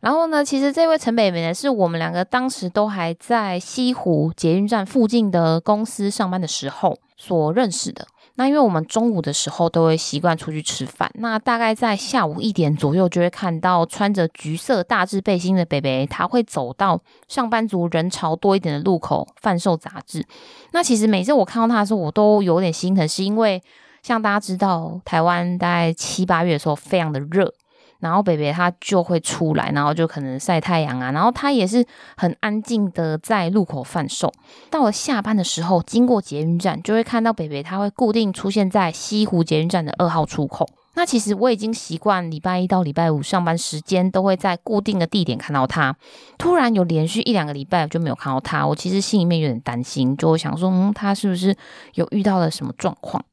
[0.00, 8.06] 然后呢，其实这位陈北北呢，是我们两个当时都还在西湖捷运站附近的公司上班的时候所认识的。
[8.38, 20.24] 那因为我们中午的时候都会习惯出去吃饭，那大概在下午一点左右就会看到穿着橘色大字背心的北北，他会走到上班族人潮多一点的路口贩售杂志。
[20.70, 23.60] 那其实每次我看到他的时候，我都有点心疼，是因为
[24.04, 27.52] 像大家知道，台湾大概七八月的时候非常的热。
[28.00, 31.84] 然后北北他就会出来，然后就可能晒太阳啊，然后他也是
[32.16, 34.32] 很安静的在路口贩售。
[34.70, 40.68] 到了下班的时候，经过捷运站，就会看到北北他会固定出现在西湖捷运站的二号出口。
[40.94, 45.94] 那其实我已经习惯礼拜一到礼拜五上班时间都会在固定的地点看到他。
[46.38, 51.56] 突然有连续一两个礼拜就没有看到他，我其实心里面有点担心，就会想说，嗯，他是不是
[51.94, 53.24] 有遇到了什么状况？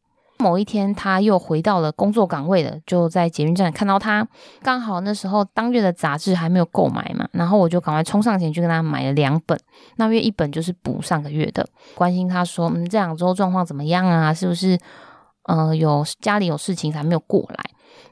[0.45, 4.27] 某一天，他又回到了工作岗位了，就在捷运站看到他。
[4.62, 9.60] 刚好那时候当月的杂志还没有购买嘛，然后我就赶快冲上前去跟他买了两本。
[9.95, 14.31] 那月一本就是补上个月的，关心他说：“嗯，这两周状况怎么样啊？
[14.31, 14.77] 是不是
[15.45, 17.65] 呃有家里有事情才没有过来？”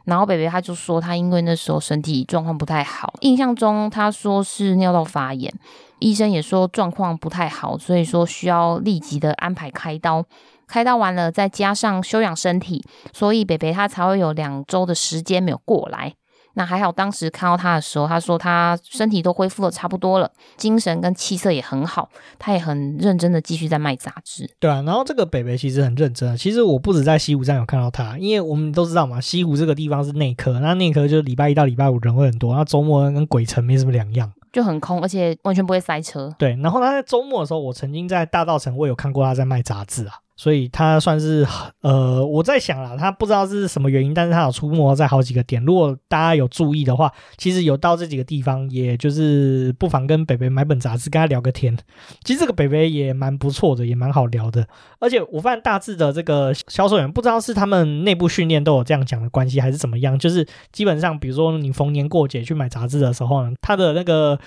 [0.05, 5.53] 然后北北他就说他因为那时候身体状况不太好，印象中他说是尿道发炎，
[5.99, 10.25] 医生也说状况不太好，所以说需要立即的安排开刀。
[10.67, 16.13] 开刀完了，再加上休养身体，所以北北他才会有两周的时间没有过来。
[16.55, 24.47] 那还好，当时看到他的时候，他说他身体都恢复的差不多了，精神跟气色也很好，他也很认真的继续在卖杂志。
[24.59, 26.37] 对啊，然后这个北北其实很认真。
[26.37, 36.31] 其实我不止在西湖站有看到他，因为我们都知道嘛，西湖这个地方是内科，那内科就是礼拜一到礼拜五人会很多，那周末跟鬼城没什么两样，就很空，而且完全不会塞车。
[36.37, 40.19] 对，然后他在周末的时候，我曾经在大道城我有看过他在卖杂志啊。
[40.35, 41.45] 所以他算是
[41.81, 45.63] 呃，我在想啦，他不知道是什么原因，但是他有出没在好几个点。
[45.63, 51.77] 如果大家有注意的话，其实有到这几个地方，也就是不妨跟北北买本杂志，跟他聊个天。
[52.23, 54.67] 其实这个北北也蛮不错的，也蛮好聊的。
[54.99, 60.17] 而且我发现大致的这个销售员，不知道是他们内部训练都有这样讲的关系，还是怎么样。
[60.17, 64.39] 就是基本上，比如说你逢年过节去买杂志的时候呢，他的那个。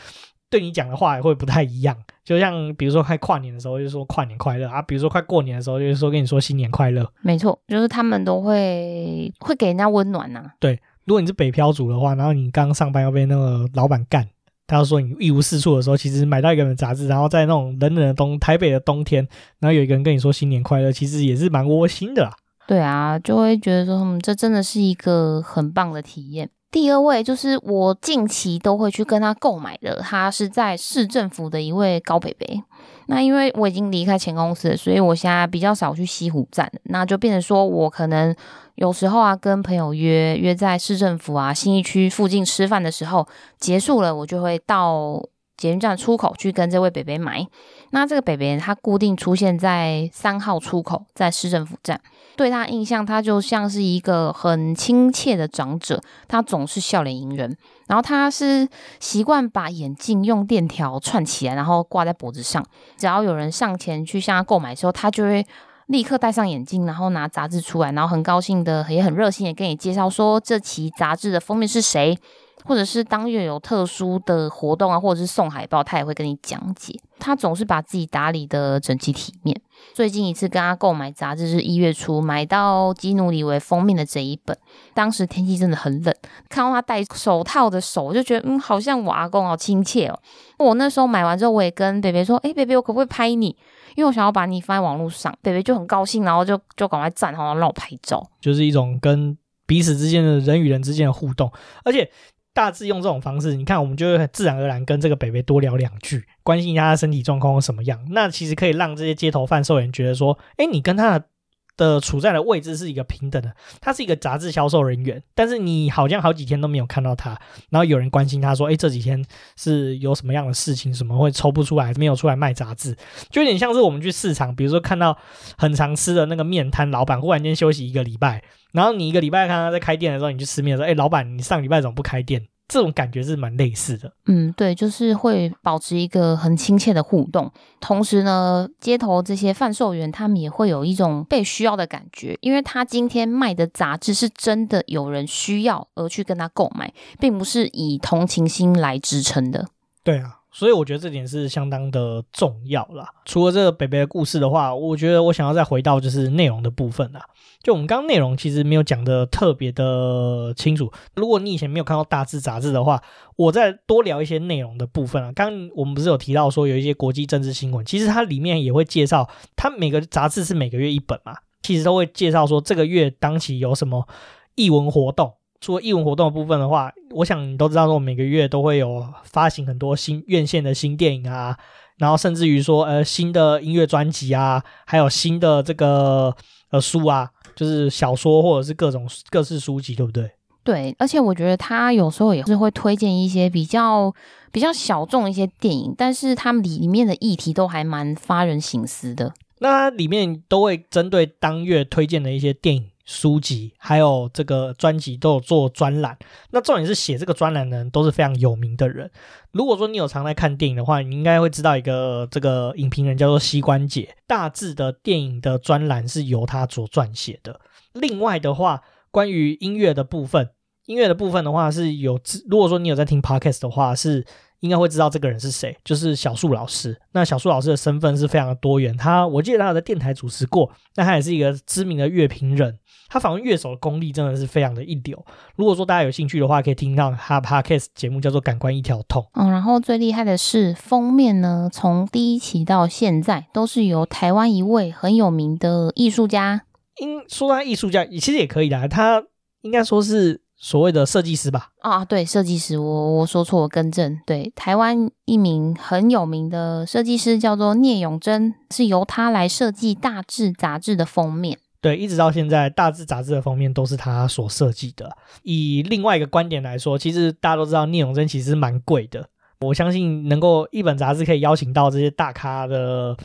[0.56, 7.06] 对你讲的话也会不太一样，就像比如说快跨年的时候，就说跨年快乐啊；比如说快过年的时候，就是说跟你说新年快乐。
[7.20, 10.54] 没错，就是他们都会会给人家温暖呐、啊。
[10.58, 14.26] 对，如果你是北漂族的话，然后你刚上班要被那个老板干，
[14.66, 22.32] 他要说你一无是处的时候，其实买到一个人杂志，然后在那种冷冷的冬台北的冬天，然后有一个人跟你说新年快乐，其实也是蛮窝心的啦。
[22.66, 26.50] 对啊，就会觉得说，嗯，这真的是一个很棒的体验。
[26.70, 32.60] 第二位就是我近期都会去跟他购买的，他是在市政府的一位高北北。
[33.06, 38.34] 那因为我已经离开前公司，所以我现在比较少去西湖站，那就变成说我可能
[38.74, 43.26] 有时候啊跟朋友约约在市政府啊信义区附近吃饭的时候，
[43.58, 45.22] 结束了我就会到
[45.56, 47.46] 捷运站出口去跟这位北北买。
[47.90, 52.00] 那这个北北他固定出现在三号出口，在市政府站。
[52.36, 57.56] 对他印象，他就像是一个很亲切的长者，他总是笑脸迎人。
[57.86, 58.68] 然后他是
[59.00, 62.64] 习惯把眼镜用链条串起来，然后挂在脖子上。
[62.96, 65.46] 只要有人上前去向他购买的时候，他就会
[65.86, 72.18] 立刻戴上眼镜，然后拿杂志出来，然后很高兴的，也很热心的跟你介绍说这期杂志的封面是谁。
[72.64, 76.98] 或者是当月有特殊的活动啊，或者是送海报，他也会跟你讲解。
[77.20, 79.60] 他总是把自己打理的整齐体面。
[79.96, 84.54] 最近一次跟他购买杂志是一月初买到基努李维封面的这一本，
[84.92, 86.14] 当时天气真的很冷，
[86.50, 90.20] 看到他戴手套的手，我就觉得嗯，好像我阿公，好亲切哦。
[90.58, 93.56] 我那时候买完之后，我也跟北北说，诶，北北，我可不可以拍你？
[93.94, 95.34] 因为我想要把你放在网络上。
[95.40, 99.34] 北北就很高兴，然后就就赶快站，然后让我拍照，就是一种跟
[99.66, 101.50] 彼此之间的人与人之间的互动，
[101.84, 102.10] 而且。
[102.56, 108.02] 大致用这种方式，你看，我们就会很自然而然跟这个北北多聊两句，关心一下他身体状况什么样。
[108.12, 111.26] 那其实可以让这些街头贩售员觉得说，哎，你跟他的
[111.76, 113.54] 的处在的位置是一个平等的。
[113.80, 117.30] 他是一个杂志销售人员，但是你好像好几天都没有看到他，
[117.70, 119.24] 然后有人关心他说，哎，这几天
[119.56, 122.96] 是有什么样的事情，什么会抽不出来，没有出来卖杂志，
[123.30, 125.16] 就有点像是我们去市场，比如说看到
[125.58, 128.42] 很常吃的那个面摊老板，忽然间休息一个礼拜。
[128.72, 132.46] 然后你一个礼拜看他在开店的时候，你去吃面的时候，哎，老板，你上礼拜怎么不开店？
[132.68, 134.12] 这种感觉是蛮类似的。
[134.26, 137.50] 嗯，对，就是会保持一个很亲切的互动。
[137.80, 149.68] 同时呢，街头这些贩售员他们也会有一种被需要的感觉，因为他今天卖的杂志是真的有人需要而去跟他购买，并不是以同情心来支撑的。
[150.02, 150.35] 对啊。
[150.56, 153.06] 所以我觉得这点是相当的重要啦。
[153.26, 157.22] 除了这个北北的故事的话，我觉得我想要再回到就是内容的部分啦。
[157.62, 160.90] 就我们刚刚内容其实没有讲的特别的清楚。
[161.14, 163.02] 如果你以前没有看到大志杂志的话，
[163.36, 165.30] 我再多聊一些内容的部分啊。
[165.32, 174.08] 刚刚我们不是有提到说有一些国际政治新闻，其实它里面也会介绍，它每个杂志是每个月一本嘛，其实都会介绍说这个月当期有什么
[174.54, 175.34] 译文活动。
[175.66, 181.58] 除了艺文活动的部分的话，我想你都知道，说我每个月都会有发行很多新院线的新电影啊，
[181.98, 186.32] 然后甚至于说呃新的音乐专辑啊，还有新的这个
[186.70, 190.30] 呃书啊，就是小说或者是各种各式书籍，对不对？
[190.62, 194.14] 对，而且我觉得他有时候也是会推荐一些比较
[194.52, 199.34] 比较小众一些电影，但是他们里里面的议题都还蛮发人省思的。
[199.58, 202.84] 那里面都会针对当月推荐的一些电影。
[203.06, 206.18] 书籍还有这个专辑都有做专栏，
[206.50, 209.10] 那重点是写这个专栏的人都是非常有名的人。
[209.52, 217.60] 如果说你有常在看电影的话，你应该会知道一个这个影评人叫做膝关节，大致的电影的专栏是由他所撰写的。
[217.94, 220.50] 另外的话，关于音乐的部分，
[220.86, 224.26] 音乐的部分的话是有，如果说你有在听 Podcast 的话是。
[224.60, 226.98] 应该会知道这个人是谁，就是小树老师。
[227.12, 232.76] 那小树老师的身份是非常的多元，他我记得他有在电台主持过，那他也是一个知名的乐评人。
[233.08, 235.24] 他访问乐手的功力真的是非常的一流。
[235.54, 239.22] 如果说大家有兴趣的话，可以听到他 Podcast 节目叫做《感官一条通》。
[239.34, 246.62] 嗯，然后最厉害的是封面呢，从第一期到现在都是由台湾一位很有名的艺术家。
[247.00, 249.22] 应说他艺术家，其实也可以的，他
[249.60, 251.68] 应该说是所谓的设计师吧？
[251.82, 254.18] 啊，对，设计师，我我说错，我更正。
[254.24, 261.58] 对，台湾一名很有名的设计师叫做聂永贞，是由他来设计《大志》杂志的封面。
[261.86, 265.16] 对，一直到现在，《大志》杂志的封面都是他所设计的。
[265.44, 269.28] 以另外一个观点来说，其实大家都知道聂永真其实蛮贵的。
[269.60, 273.16] 我相信能够一本杂志可以邀请到这些大咖的。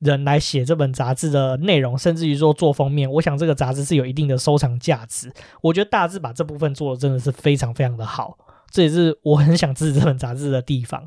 [0.00, 5.28] 人来写这本杂志的内容，甚至于说做封面，我想这个杂志是有一定的收藏价值。
[5.60, 8.38] 我觉得大致把这部分做的真的是非常非常的好，
[8.70, 11.02] 这也是我很想支持这本杂志的地方。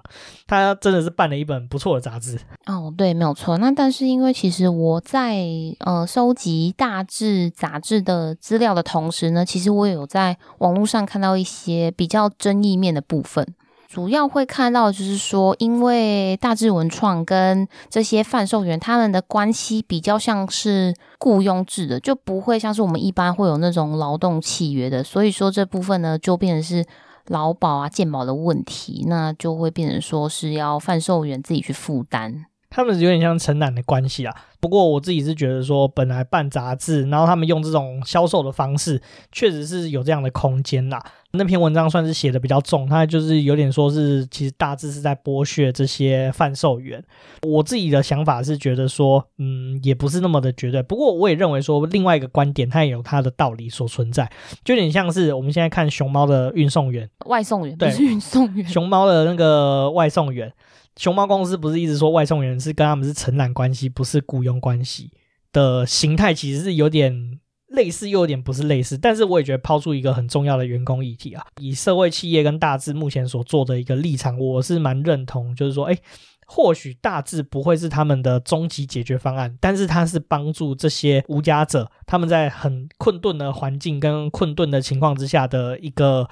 [0.47, 2.39] 他真的是办了一本不错的杂志。
[2.65, 3.57] 哦，对，没有错。
[3.57, 5.45] 那但是因为其实我在
[5.79, 13.45] 呃收集大志杂志的资料的同时呢，其实我也有在网络上看到一些比较争议面的部分。
[13.87, 26.85] 主要会看到，就是说，因为大志文创跟这些贩售员他们的关系比较像是雇佣制的，就不会像是我们一般会有那种劳动契约的，所以说这部分呢就变成是
[27.27, 32.45] 劳保啊、健保的问题，那就会变成说是要贩售员自己去负担。
[32.71, 34.35] 他们有点像承揽的关系啊。
[34.59, 39.01] 不过我自己是觉得说，本来办杂志，然后他们用这种销售的方式，
[39.31, 41.03] 确实是有这样的空间啦。
[41.31, 47.03] 那篇文章算是写的比较重，它就是有点说是其实大致是在剥削这些贩售员。
[47.41, 50.83] 我自己的想法是觉得说，嗯，也不是那么的绝对。
[50.83, 54.29] 不过我也认为说，另外一个观点，它也有它的道理所存在，
[54.63, 60.53] 就有点像是我们现在看熊猫的运送员、外送员，对，不是运送员，熊猫的那个外送员。
[60.97, 65.11] 熊猫公司不是一直说外送员是跟他们是承揽关系，不是雇佣关系
[65.53, 68.97] 的形态，其实是有点类似，又有点不是类似。
[68.97, 75.97] 但是我也觉得抛出一个很重要的员工议题啊，以社会企业跟大致目前所做的一个立场，我是蛮认同，就是说，哎，
[76.45, 86.27] 或许大致不会是他们的终极解决方案，但是它是帮助这些无家者他们在很困顿的环境跟困顿的情况之下的一个。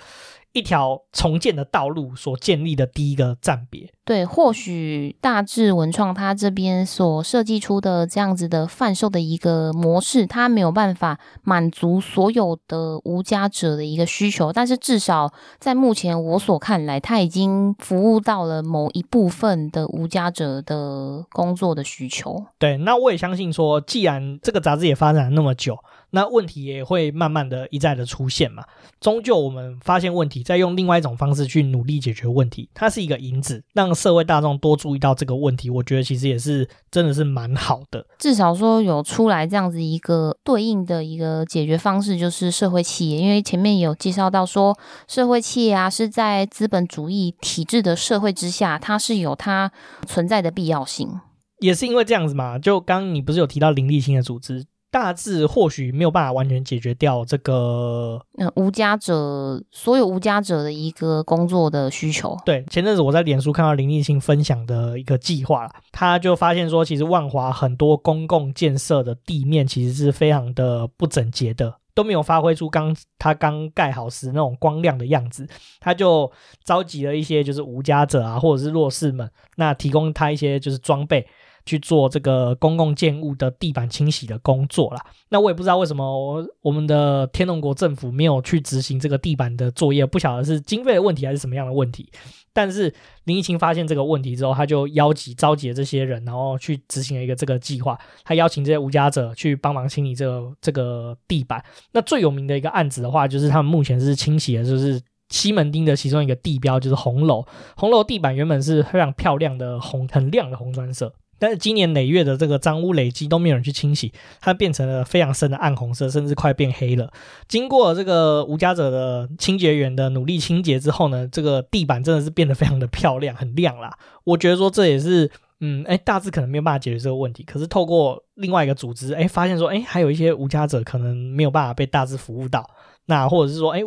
[0.53, 3.91] 一条重建的道路所建立的第一个站别。
[4.03, 22.43] 对，或许大致文创它这边所设计出的这样子的贩售的一个模式，它没有办法满足所有的无家者的一个需求，但是至少在目前我所看来，它已经服务到了某一部分的无家者的工作的需求。
[22.57, 25.77] 对，那我也相信说，既然这个杂志也发展了那么久。
[26.11, 28.63] 那问题也会慢慢的一再的出现嘛，
[28.99, 38.05] 终究我们发现问题，再用另外一种方式去努力解决问题，它是一个引子，让社会大众多注意到这个问题，我觉得其实也是真的是蛮好的。
[38.17, 49.71] 至少说有出来这样子一个对应的一个解决方式，就是社会企业，因为前面也有介绍到说，社会企业啊是在资本主义体制的社会之下，它是有它
[50.07, 51.19] 存在的必要性。
[51.59, 54.65] 也是因为这样子嘛，就刚刚你不是有提到林立新的组织？
[54.91, 62.35] 大致或许没有办法完全解决掉这个，嗯，无家者所有无家者的一个工作的需求。
[62.43, 75.47] 对，前阵子我在脸书看到林立青分享的一个计划，他就发现说，其实万华很多公共建设的地面其实是非常的不整洁的，都没有发挥出刚他刚盖好时那种光亮的样子。
[75.79, 76.31] 他就
[76.63, 81.27] 召集了一些就是无家者啊，或者是弱势们，那提供他一些就是装备。
[81.65, 85.05] 去做这个公共建物的地板清洗的工作啦。
[85.29, 92.09] 那我也不知道为什么我我们的天龙国政府没有去执行这个地板的作业，不晓得是经费的问题还是什么样的问题。
[92.51, 92.93] 但是
[93.25, 97.97] 林义清发现这个问题之后，他就邀集召集了这些人，然后去执行了一个这个计划。
[98.23, 101.63] 他邀请这些无家者去帮忙清理这个这个地板。
[101.91, 104.99] 那最有名的一个案子的话，就是他们目前是清洗的，就是
[105.29, 107.45] 西门町的其中一个地标，就是红楼。
[107.77, 111.13] 红楼地板原本是非常漂亮的红，很亮的红砖色。
[111.39, 114.11] 但是今年累月的这个脏污累积都没有人去清洗，
[114.41, 117.11] 它变成了非常深的暗红色，甚至快变黑了。
[117.47, 123.97] 经过这个无家者的清洁员的努力清洁之后呢，这个地板真的是变得非常的漂亮，很亮啦。
[124.25, 125.31] 我觉得说这也是，
[125.61, 127.43] 嗯，哎，大致可能没有办法解决这个问题。
[127.43, 132.69] 可是透过另外一个组织，哎，发现说，哎，还有一些无家者可能没有办法被大致服务到，
[133.05, 133.81] 那或者是说，哎，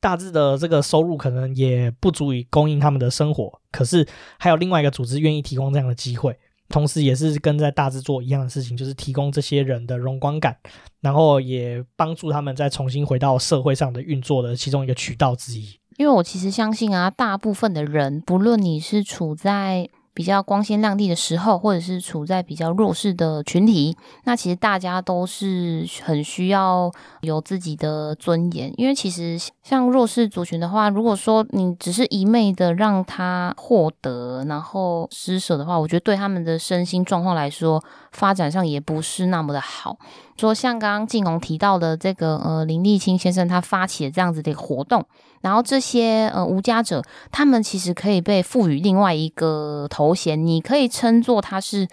[0.00, 3.60] 大致的这个收入可能也不足以供应他们的生活。
[3.70, 4.06] 可是
[4.38, 6.36] 还有另外一个组织愿意提供这样的机会。
[6.68, 10.56] 同时，也是跟在大制作一样的事情，就是提供这些人的荣光感，
[11.00, 15.78] 然后也帮助他们再重新回到社会上的运作的其中一个渠道之一。
[15.96, 23.94] 因为我其实相信啊，大部分的人，不论你是处在比较光鲜亮丽的时候，或者是处在比较弱势的群体，
[24.24, 26.90] 那其实大家都是很需要
[27.20, 28.72] 有自己的尊严。
[28.78, 39.98] 因为其实像弱势族群的话，如果说你只是一昧的让他获得，然后施舍的话，我觉得对他们的身心状况来说，发展上也不是那么的好。
[40.36, 45.04] 说像刚刚静红提到的这个呃林立青先生他发起的这样子的一个活动，
[45.40, 51.88] 然后这些呃无家者，他们其实可以被赋予另外一个头衔，你可以称作他是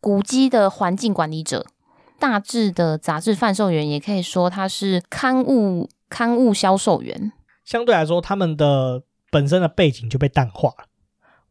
[0.00, 1.66] 古迹的环境管理者，
[2.18, 7.32] 大志的杂志贩售员，也可以说他是刊物刊物销售员。
[7.64, 10.86] 相对来说，他们的本身的背景就被淡化了。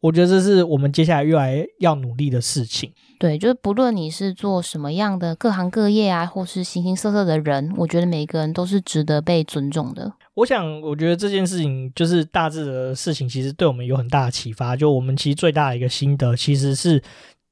[0.00, 2.92] 我觉得这是我们接下来越来要努力的事情。
[3.20, 10.10] 对，就是不论你是做什么样的各行各业啊，或是形形色色的人，我觉得每个人都是值得被尊重的。
[10.32, 14.74] 我想，我觉得这件事情就是大致的事情，其实对我们有很大的启发。
[14.74, 17.02] 就我们其实最大的一个心得，其实是。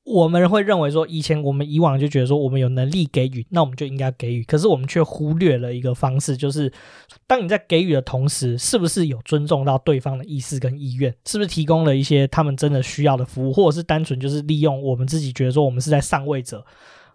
[0.08, 4.42] 我们会认为说，以前我们以往就觉得说，我们有能力给予，那我们就应该给予。
[4.44, 6.72] 可是我们却忽略了一个方式，就是
[7.26, 11.14] 当你在给予的同时，是不是有尊重到对方的意思跟意愿？
[11.26, 16.64] 是不是提供了一些他们真的需要的服务，或者是单纯就是利用我们自己觉得说，我们是在上位者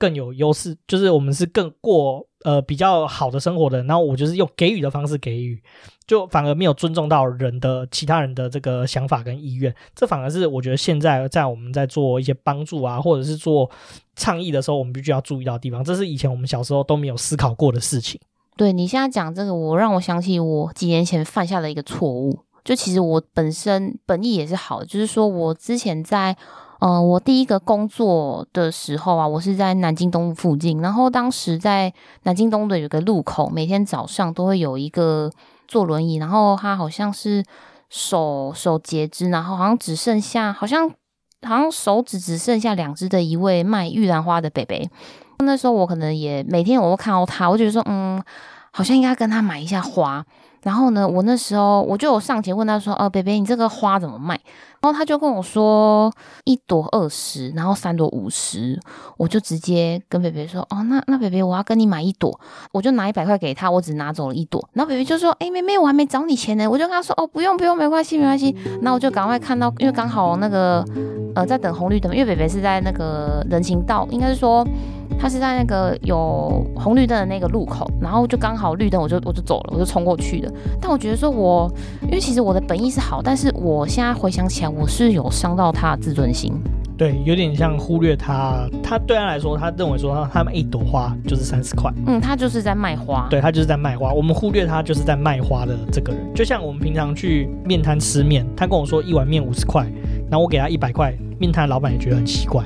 [0.03, 3.81] 更有优势，就是我们是更过呃比较好的生活的。
[3.83, 5.63] 然后我就是用给予的方式给予。
[6.05, 13.71] 就反而没有尊重到人的其他人的这个想法跟意愿，这反而是我觉得现在在我们在做一些帮助啊，或者是做
[14.13, 15.81] 倡议的时候，我们必须要注意到的地方。
[15.81, 18.19] 这是以前我们小时候都没有思考过的事情。
[18.57, 22.37] 对，你现在讲这个，我让我想起我几年前犯下的一个错误。
[22.65, 26.35] 就其实我本身本意也是好的，就是说我之前在
[26.83, 35.31] 呃我第一个工作的时候啊，我是在南京东路附近，然后当时在南京东的有个路口，每天早上都会有一个。
[35.65, 37.43] 坐轮椅，然后他好像是
[37.89, 40.87] 手手截肢，然后好像只剩下，好像
[41.41, 44.77] 好像手指只剩下两只的一位卖玉兰花的伯伯。
[45.39, 48.21] 那时候我可能也每天我都看到他，我觉得说，嗯，
[48.71, 50.23] 好像应该跟他买一下花。
[50.61, 54.39] 然后呢，我那时候我就有上前问他说：“哦，伯伯，你这个花怎么卖？”
[54.83, 56.11] 然后他就跟我说
[56.43, 58.77] ：“一朵二十，然后三朵五十。”
[59.15, 62.37] 我就直接跟北北说：“哦，那那北北，我要跟你买一朵。”
[62.73, 64.61] 我就拿一百块给他，我只拿走了一朵。
[64.73, 68.53] 然后北北就说：“哎，妹妹，我还没找你钱呢。”我就跟他说：“哦，不用不用，没关系没关系。”
[68.83, 70.85] 那我就赶快看到，因为刚好那个
[71.35, 74.65] 呃在等红绿灯，因为北北是在那个人行道，应该是说。
[75.19, 80.51] 他是在那个有红绿灯的那个路口，然后就刚好绿灯，我就我就走了，我就冲过去的。
[80.81, 81.71] 但我觉得说我，我
[82.05, 86.51] 因为其实我的本意是好，但是我现在回想起来，我是有伤到他的自尊心。
[86.97, 88.67] 对，有点像忽略他。
[88.81, 91.91] 他对他来说，他认为说他他们一朵花就是三十块。
[92.07, 93.27] 嗯，他就是在卖花。
[93.29, 94.11] 对，他就是在卖花。
[94.13, 96.21] 我们忽略他就是在卖花的这个人。
[96.33, 99.85] 就像我们平常去面摊吃面，他跟我说一碗面五十块，
[100.33, 102.63] 然后我给他一百块，面摊老板也觉得很奇怪。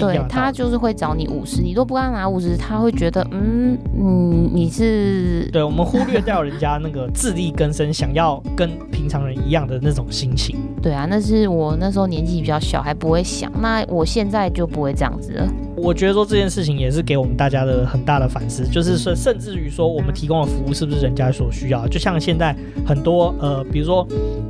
[0.00, 10.56] 对，他就是会找你五十，你都不跟他拿五十，他会觉得嗯嗯，你是对，我们忽略掉人家那个自力更生，想要跟平常人一样的那种心情。
[10.82, 13.50] 对啊，那是我那时候年纪比较小，还不会想。
[13.60, 15.48] 那我现在就不会这样子了。
[15.76, 21.86] 我觉得说这件事情也是给我们大家的很大的反思，就是说，甚至于说我们提供的服务是不是人家所需要？
[21.86, 22.56] 就像现在
[22.86, 24.06] 很多呃，比如说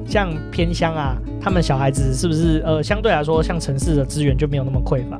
[0.07, 5.19] 像偏乡啊，他们小孩子是不是呃，相对来说像城市的资源就没有那么匮乏？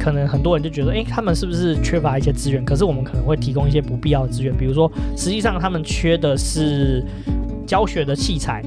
[0.00, 2.64] 可能很多人就觉得，诶，他们是不是缺乏一些资源？
[2.64, 7.04] 可是我们可能会提供一些不必要的资源，比如说，实际上他们缺的是
[7.66, 8.62] 教学的器材，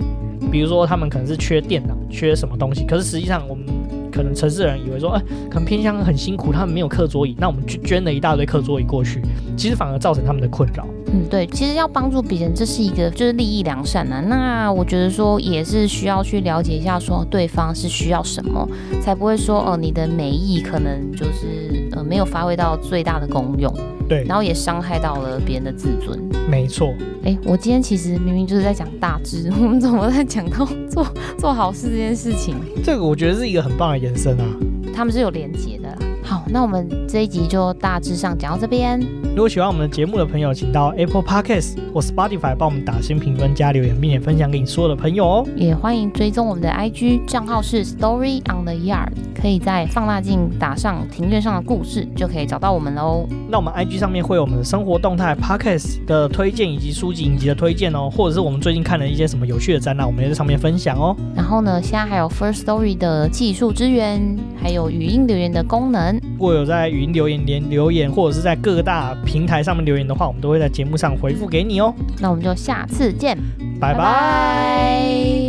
[0.51, 2.85] 比如说他们可能是缺电脑，缺什么东西。
[2.85, 3.65] 可是实际上我们。
[4.13, 9.21] 可能城市人以为说，哎，可能偏乡很辛苦，他们没有课桌椅，那我们去捐了一大堆课桌椅过去，
[9.57, 10.85] 其实反而造成他们的困扰。
[11.07, 14.21] 嗯，对，其实要帮助别人，这是一个就是利益良善呐、啊。
[14.21, 18.67] 那我觉得说也是需要去了解一下，说对方是需要什么，
[19.01, 23.73] 才不会说哦，你的美意可能就是呃没有发挥到最大的功用。
[24.07, 26.19] 对，然后也伤害到了别人的自尊。
[26.49, 26.93] 没错。
[27.23, 32.55] 哎，我今天其实明明就是在讲大志， 我们怎么在讲到做做好事这件事情？
[32.83, 34.45] 这个我觉得是一个很棒的延伸啊。
[34.93, 35.97] 他们是有连结的。
[36.43, 38.99] 好，那我们这一集就大致上讲到这边。
[39.33, 45.47] 如果喜欢我们的节目的朋友，请到 Apple Podcast 或 Spotify 帮我们打新评分、加留言，并且分享给你所有的朋友哦。
[45.55, 53.25] 也欢迎追踪我们的 IG 账号是 Story on the Yard，可以在放大镜打上庭院上的故事，就可以找到我们喽。
[53.49, 61.15] 那我们 IG 上面会有我们的生活动态、Podcast 的推荐以及书籍影集的推荐哦，或者是我们最近看了一些什么有趣的展览，我们也在上面分享哦。
[61.33, 66.19] 然后呢，现在还有 First Story 的技术支援，还有语音留言的功能。
[66.43, 71.95] 如果有在语音留言连留言，或者是在各大平台上面留言的话，我们都会在节目上回复给你哦。
[72.19, 73.37] 那我们就下次见，
[73.79, 75.42] 拜拜。